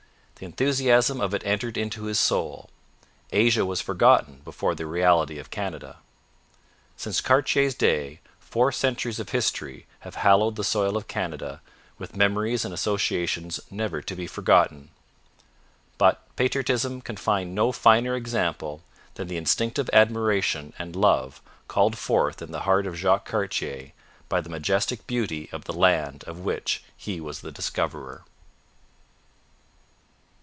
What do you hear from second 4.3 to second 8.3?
before the reality of Canada. Since Cartier's day